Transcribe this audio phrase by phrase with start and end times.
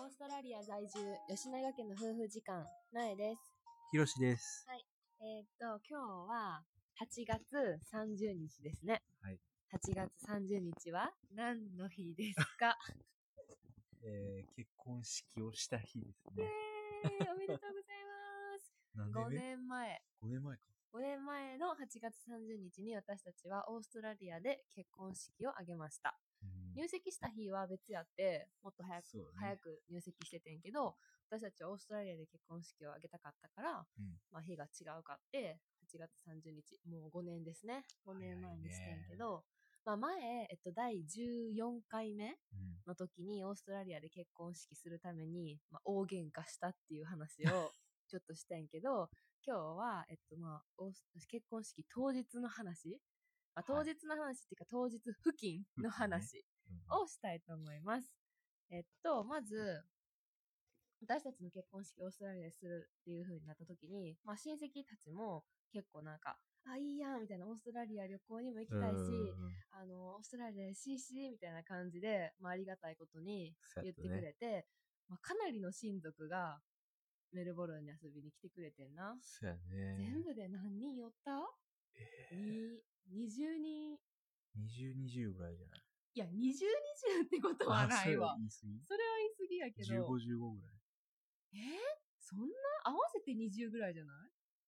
[0.00, 0.98] オーストラリア在住、
[1.28, 3.40] 吉永家の夫婦時間、なえです。
[3.90, 4.66] ひろしです。
[5.20, 6.62] えーっと、今日は
[7.00, 9.02] 8月30日ですね。
[9.22, 9.38] はい。
[9.72, 12.76] 8月30日は何の日ですか？
[14.04, 16.44] えー、結婚式をした日ですね。
[17.04, 18.74] ーイおめでとうございます。
[18.94, 20.02] 5 何年目年前。
[20.22, 20.62] 5年前か。
[20.92, 26.16] 5年前の8月30日に私たちはオーストラリアで結婚式を挙げました。
[26.78, 29.24] うん入籍した日は別やって、もっと早くね。
[29.40, 30.96] 早く入籍しててんけど、
[31.30, 34.18] 私たちはオーストラリアで結婚式を挙げたかったから、うん。
[34.30, 37.84] まあ日が違うかって、8月30日、もう5年ですね。
[38.06, 39.44] 5年前にしてんけど、
[39.84, 42.82] まあ前、えっと、第14回目うん。
[42.86, 47.72] の時にオーストラリアで結婚式するために、まあ、大喧嘩したっていう話を
[48.08, 49.10] ちょっとしたんやけど、
[49.46, 50.84] 今日は、えっとまあ、
[51.28, 53.00] 結婚式当日の話、
[53.54, 53.86] まあ、当はい。
[53.86, 56.57] 日の話っていうか当日付近の話うん
[56.90, 58.12] をしたいと思います。
[58.70, 59.82] えっと、まず、
[61.00, 69.32] 私たちの結婚式をオーストラリアでするっていう風になった時に、まあ親戚たちも結構なんか、あ、いいやんみたいな、オーストラリア旅行にも行きたいし、
[69.70, 74.66] あの、オーストラリアで CC みたいな感じで、まあ、ありがたいことに言ってくれて、
[75.08, 76.60] まあ、かなりの親族が
[77.32, 79.16] メルボルンに遊びに来てくれてんな。
[79.20, 79.96] そうやね。
[79.98, 81.30] 全部で何人寄った？
[82.32, 82.82] えに
[83.12, 83.92] ?20 人。
[83.92, 83.98] いー、
[84.56, 85.87] 20、20ぐらいじゃない？
[86.18, 86.30] や、20、
[87.22, 88.36] 20ってことはないわあ。
[88.50, 90.04] そう言い過ぎそれは言い過ぎやけど。
[90.04, 90.72] 15、15ぐらい。
[91.54, 91.56] え？
[91.56, 92.54] ーそんな？
[92.84, 94.16] 合わせて20ぐらいじゃない？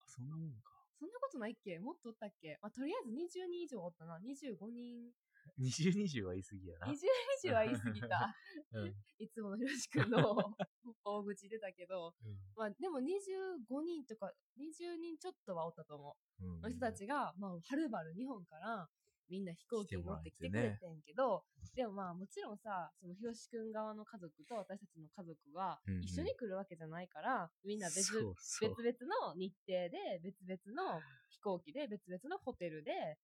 [0.00, 0.70] あ、そんなもんか。
[0.98, 1.78] そんなことないっけ？
[1.78, 2.58] もっとおったっけ？
[2.62, 4.18] まあ、とりあえず20人以上おったな。
[4.18, 5.12] 25人。
[5.58, 6.86] 20、20は言い過ぎやな。
[6.86, 8.34] 20以上は言い過ぎた。
[8.72, 8.94] うん。
[9.18, 10.20] いつものひろしくんの
[11.04, 16.58] 大口出たけど、うんまあでも25人とか20人ちょっとはおったと思うん。
[16.58, 16.60] う。
[16.60, 18.88] の人たちが、まあはるばる日本から
[19.30, 28.74] みんな飛行機に乗ってきてくれてんけど、でもまあもちろんさ、そのひろしくん側の家族と私たちの家族がうんうん一緒に来るわけじゃないから、みんな別、そうそう。
[28.82, 33.16] 別々の日程で、別々の飛行機で、別々のホテルで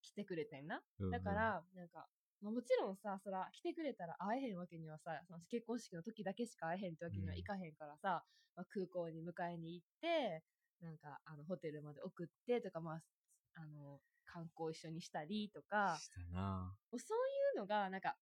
[0.00, 0.80] 来てくれてんな。
[0.98, 2.08] うんうんだか、ら、なんか、
[2.40, 8.24] まあ、もちろんさ、そら、来てくれたら会えへんわけにはさ、その結婚式の時だけしか会えへんってわけにはいかへんからさ、
[8.56, 10.42] まあ、空港に迎えに行って、
[10.80, 13.02] なんか、あの、ホテルまで送ってとか、まあ、
[13.54, 17.18] あの、観光一緒にしたりとか、そう
[17.56, 18.16] いうのが、なんか、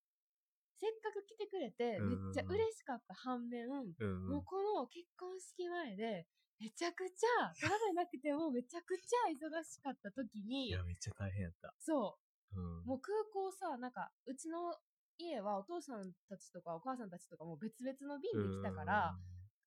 [0.76, 4.28] せっかく来てくれて、めっちゃ嬉しかった反面、うんうん。
[4.28, 6.26] もうこの結婚式前で、
[6.58, 11.74] めちゃくちゃ、取られなくても めちゃくちゃ忙しかった時いにや、、めっちゃ大変やった。
[11.78, 12.18] そ
[12.54, 12.84] う、うん。
[12.84, 14.76] もう空港さ、なんか、うちの
[15.18, 19.16] 家はお父さんたちとかお母さんたちとかも別々の便で来たから、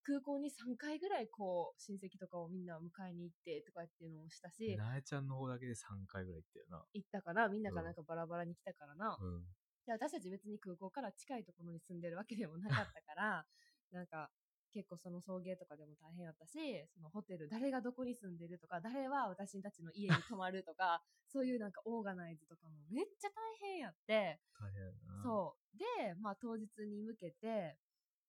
[0.05, 6.85] 空港に3回ぐらいこう、親戚とかをみんな迎えに行ってとかっていうのもしたうん、し、なえちゃんの方だけで3回ぐらい行ったよな。
[6.93, 9.17] 行ったから、みんながなんかバラバラに来たからな。
[9.19, 9.44] うん。
[9.85, 13.45] で、私たち別に空港から近いところに住んでるわけでもなかったから、
[13.91, 14.29] なんか、
[14.73, 16.59] 結構その送迎とかでも大変だったし、
[16.94, 21.01] そのホテル、誰がどこに住んでるとか、誰は私たちの家に泊まるとか、
[21.31, 25.23] そういうなんかオーガナイズとかもめっちゃ大変やって、大変やな。
[25.23, 25.77] そう。
[25.77, 27.77] で、まあ当日に向けて、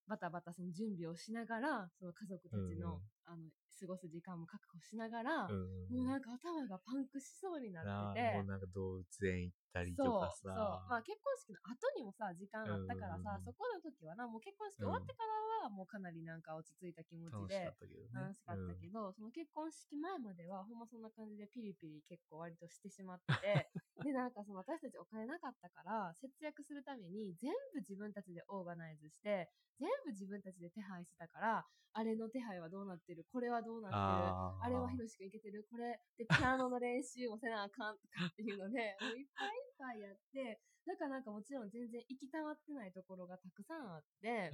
[0.08, 5.92] バタバタその準備をしながら、その家族たちの、うんあの、過ごす時間も確保しながら、うん。
[5.92, 10.56] もうなんか頭がパンクしそうになってて、もうなんか動物園行ったりとそうか、そう。
[10.56, 10.86] さ。
[10.88, 15.22] まあ結婚式の後にもさ、時間あったからさ、そこの時はな、もう結婚式終わってか
[15.60, 18.16] らは、もうかなりなんか落ち着いた気持ち楽しかでったけどね。
[18.16, 23.68] 楽しかったけど、その結婚式前までは、ほんまそんな感じでピリピリ結構割としてしまってて、
[24.08, 34.38] で、なんかその私たちお金なかったから、節約するために全部自分たちでオーガナイズして、全部自分たちで手配してたから、あれの手配はどうなってるこれはどうなってる？
[34.62, 35.66] あれはひろしくんいけてる？
[35.68, 44.50] これでピアノの練習もせなあかんとかっていうので、 もういっぱいいっぱいやって、だからなんかもちろん全然行きたまってないところがたくさんあって、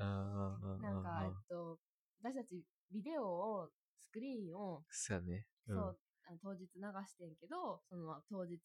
[0.81, 1.79] なんか、えっと、
[2.23, 5.47] 私たちビデオを、スクリーンを、そうやね。
[5.69, 5.77] うん。
[5.77, 6.69] そう、あの当日流
[7.07, 8.59] してんけど、そのまあ当日、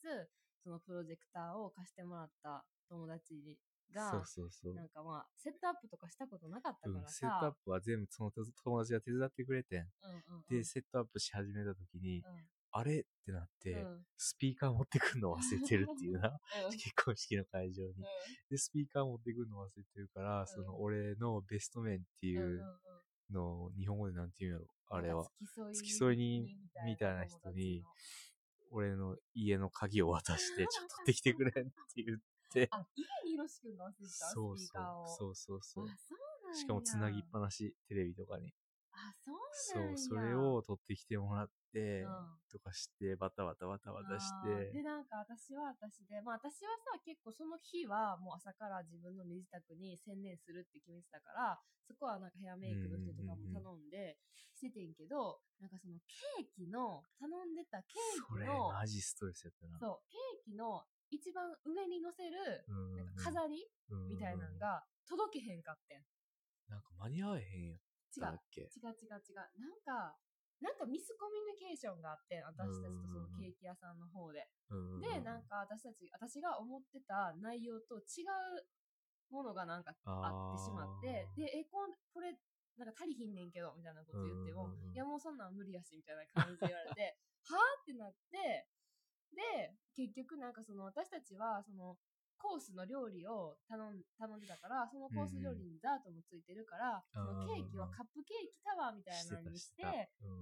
[0.64, 3.60] そのプロジェクターを貸してもらった友達
[3.94, 4.76] が、そうそうそう。
[4.76, 8.32] なんかまあ、セットアップとかしたことなかったうん、からセットアッさ、プは全部その
[8.64, 9.80] 友達が手伝ってくれてん。
[9.80, 12.24] うんうんうん、で、セットアップし始めた時に、うん
[12.72, 13.00] あれ？
[13.00, 16.30] ってなって、うんスピーカー持ってくるの忘れてるっていうな。
[16.68, 17.94] うん結婚式の会場に。
[18.50, 24.68] で、スピーカー持ってくるの忘れてるから、その俺のベストメンっていうんうんうんうのを日本語でなんて言うんやろ。
[24.90, 25.30] あれは。
[25.74, 26.48] 付き添い人
[26.86, 27.84] みたいな人に
[28.72, 32.20] 俺の家の鍵を渡して、ちょっと取ってきてくれんって言っ
[32.72, 34.58] あ、家にひろしくんが忘れてたそう。
[34.58, 35.36] そう。
[35.36, 35.88] そうそう
[36.54, 38.54] しかも繋ぎっぱなし、テレビとかに。
[38.94, 39.14] あ、
[39.54, 40.32] そうそう、なんや。
[40.32, 54.16] それを取ってきてもらって、うんとかして、バタバタバタバタしあーでて、なんか私は私でまあ私はさ結構その日はもう朝から自分の身支度に専念するって決めてたからそこはなんかヘアメイクの人とかも頼んで
[54.56, 59.78] しててんけどなんかそのケーキの頼んでたケそれーキのマジストレスやったな。
[59.78, 63.16] そうケーキの一番上に乗せるうんなん。
[63.16, 63.64] か飾り？
[64.10, 66.04] みたいなのが届けへんかってん。
[66.68, 67.80] なんか間に合えへんやっ
[68.16, 68.40] 違う。
[68.58, 69.60] 違う違う違う。
[69.60, 70.18] なんか
[70.60, 74.50] なんかミスコミュニケーションがあって私たちとそのケーキ屋さんの方で。
[74.70, 78.26] うんで、なんか私たち、私が思ってた内容と違
[78.60, 78.66] う
[79.30, 82.36] ものがなんかあってしまって、で、え、こんこれ、
[82.76, 87.16] なんか足りひんねんけど、みたいなこと言っても、いやもうそんなん無理やし、みたいな感じで言われて、
[87.48, 88.68] はぁってなって、
[89.34, 91.98] で、結局なんかその私たちは、その、
[92.38, 99.82] コースの料理を頼ん頼んでたから、そのコース料理にダートもついてるから、そのケーキはカップケーキタワーみたいなのにして、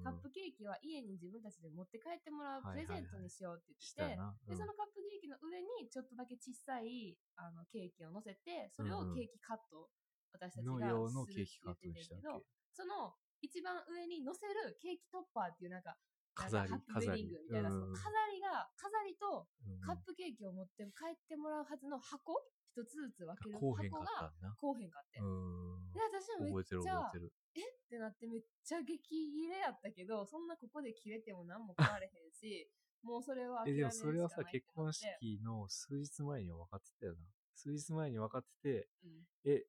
[0.04, 4.20] カップケーキは家に自分たちで持って帰ってもらうプレゼントにしようって言って。
[4.52, 9.90] で、そのカップケーキの上にちょっとだけ小さいあのケーキを乗せて、それをケーキカット、
[10.36, 10.76] 私たちが
[11.08, 12.44] するっって言ってんけけど、
[12.76, 15.96] その一番上に乗せるケーキトッパーっていうなんか、
[16.36, 17.60] 飾り飾り飾
[18.30, 22.36] りが、飾りとうんカップケーキを持って帰ってもらうはずの箱
[22.76, 24.56] 一つずつ分けるこうへんか箱がったんな。
[24.60, 25.20] こうへんかって。
[25.20, 25.94] うん。
[25.96, 27.64] で、私はめっちゃ、覚え。
[27.64, 32.70] ってなってめっちゃ激切れやったけど、そんなここで切れても何も変われへんし、
[33.02, 37.22] もうそれは諦え、でもそれはさ、結婚式の数日前には分かってたよな。
[37.54, 39.66] 数日前に分かってて、うんえ、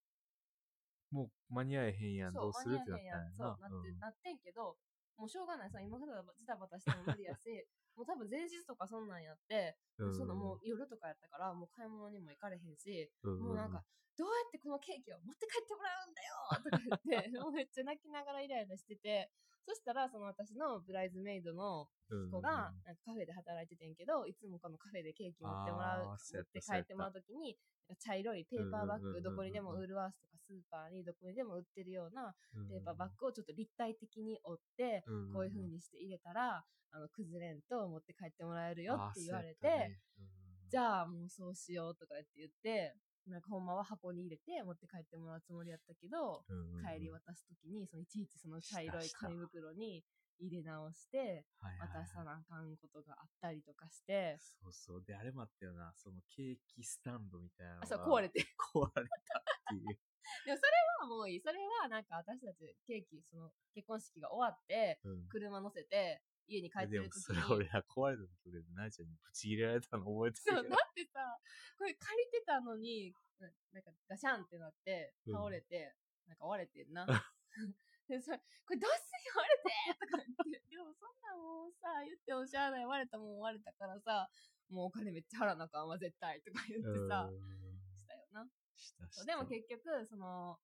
[1.11, 2.79] もう間に合えへんやん、どうする？
[2.81, 4.79] ってなったんや間に合えへんやんそうなって、なってんけど、
[5.17, 7.67] もうしょうがないさ、今からジタバタしても無理やし、
[7.97, 10.15] もう多分前日とかそんなんやって、うん。
[10.15, 13.83] そのもう夜とかやったから、もう買い物にも行かれへんし、うん、もうなんか、
[14.17, 19.31] どうやってこのケーキを持って帰ってもらうんだよとか言って、 もうめっちゃ泣きながらイライラしてて、
[19.67, 27.59] そしたら、その私のブライズメイドのうん、子が、なんかカフェで働いててんけど、いつもこのカフェでケーキ持ってもらう、って帰ってもらうときに、
[27.99, 32.35] 茶色いペーパーバッグ、どこにでもウールワースとかスーパーにどこにでも売ってるような
[32.71, 36.63] ペーパーバッグをちょっと立体的に折って、グこういう風にして入れたら、
[36.93, 39.99] あの、崩れんと持って帰ってもらえるよって言われて、ね。
[40.71, 42.95] じゃあもうそうしようとか言って言って、
[43.27, 46.45] なんかほんまは箱に入れて持って帰ってもらうつもりやったけど、
[46.83, 50.05] 帰り渡すときに、そのいちいちその茶色い紙袋に
[50.39, 51.19] 入れ直して、
[51.59, 55.05] はいはいはい渡さなあかんことがあったりとかして、そうそう。
[55.05, 55.93] で、あれもあったよな。
[55.97, 58.47] そのケーキスタンドみたいなそう、壊れて。
[58.75, 59.05] 壊れたっ
[59.71, 59.99] ていう。
[60.45, 60.71] でもそれ
[61.01, 61.41] はもういい。
[61.41, 65.29] それはなんか私たちケーキ、その結婚式が終わって、うん。
[65.29, 71.21] 車乗せて家に帰ってでもる時それに、俺ら壊れた時で、なあちゃんにブチ切れられたの覚えてそう、るだってさ、
[71.79, 75.95] これ借りてたのに、ななんかガシャンってなって、うん倒れて、
[76.27, 77.07] なんか割れてんな。
[78.09, 84.31] で、それ、これどうすん割れてとか言って、でもそんなんもうさ、言ってもしゃあない、割れたもん割れたからさ、
[84.69, 87.41] もうお金めっちゃ払わなあかんわ、絶対とか言ってさ、うん
[87.99, 88.49] したよな。
[88.77, 89.25] したした。
[89.25, 90.59] でも結局、その、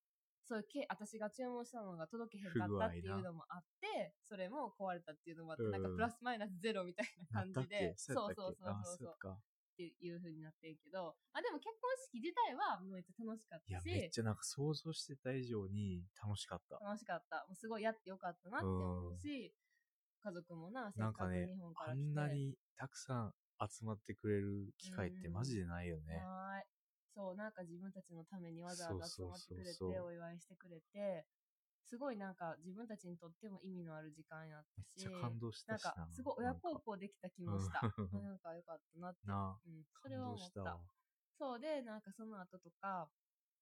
[0.45, 9.37] そういうけ、私が注文したのが届けへんかったっていうのもあって、それも壊れたっていうのもあって、うんなんかプラスマイナスゼロみたいな感じで、そうそうそうそうそうそうやっ
[9.77, 16.81] ていう風になってるけど、あ、でも結婚式自体はめっちゃ楽しかったいや、めっし、ちゃなんか想像してた以上に楽しかった。
[16.81, 17.45] 楽しかった。
[17.45, 19.53] もうすごいやってよかったなって思うし、
[20.25, 22.03] 家族もな、せっかくなんかね日本かあら来て。
[22.05, 26.17] んなにたくさん集まってくれる機会ってマジでないよね。
[26.25, 26.65] はーい。
[27.15, 31.27] そう、なんか自分たちのためにわざわざ集まってくれて、そうそうそうお祝いしてくれて、
[31.85, 36.07] すごいなんか自分たちにとっても意味のある時間やったし、感動しなんたしな。
[36.07, 37.81] かすごい親孝行できた気もした。
[37.97, 39.21] うん なんかよかったなって。
[39.27, 40.81] うん、それ感は思った。
[41.39, 43.11] そうで、なんかその後とか、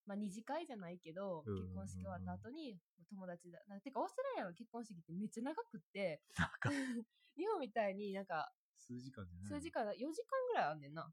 [0.07, 3.63] まあ二次会じゃないけど、結婚式終わった後に友達だ。
[3.67, 6.23] なんてかオーストラリアの結婚式ってめっちゃ長くって、
[7.37, 11.13] 日本みたいになんか数時間じゃない数時間、4時間ぐらいあんねんな。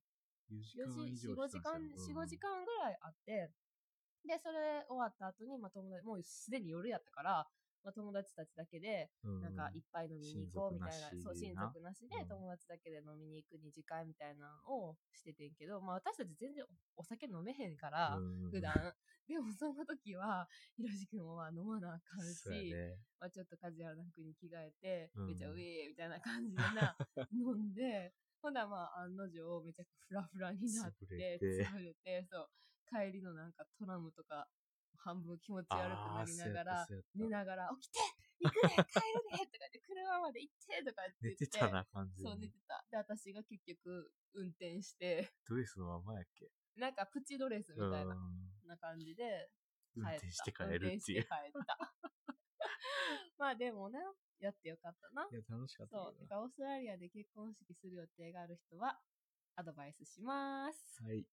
[0.49, 3.51] 4時4間以時、上4、5時間、4、5時間ぐらいあって、
[4.25, 7.47] で、それ終わった後に、まあ友達、もうすでに夜やったから、
[7.83, 12.27] まあ友達たちだけで、なんかいっぱい飲みに行こうみたいな、そう、親親族なしでうん。
[12.27, 18.93] 友達だけで飲みに行く二次会みたいなのをしててんけど、まあ私たち全然お酒飲めへんから、普段。
[19.27, 22.97] でもその時は、ひろしくんは飲まなあかんし、ね。
[23.19, 25.27] まあちょっとカジュアルな服に着替えて、うん。
[25.27, 26.97] めちゃウェーみたいな感じでな、
[27.31, 32.49] 飲んで、ほんならまあ案の定めちゃフラフラになって、潰れて潰れて、そう、
[32.87, 34.47] 帰りのなんかトラムとか、
[34.97, 37.99] 半分気持ち悪くなりながら、寝ながら、起きて
[38.39, 41.47] 行くね帰るねとか言って、車まで行ってとかって言寝って。
[41.47, 42.29] てたな、感じで。
[42.29, 42.85] そう、寝てた。
[42.89, 46.49] で、私が結局、運転して、ドレスのままやっけ？
[46.75, 49.49] なんかプチドレスみたいなうんな感じで、
[49.95, 50.91] 運転して帰るっていう。
[50.91, 51.77] 運転して帰った。
[53.37, 53.99] まあでもね、
[54.39, 55.27] やってよかったな。
[55.31, 56.15] いや、楽しかったそう。
[56.41, 58.99] オーストラリアで結婚式する予定がある人は、
[59.55, 61.01] アドバイスします。
[61.03, 61.25] はい。